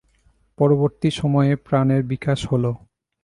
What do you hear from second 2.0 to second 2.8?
বিকাশ হল।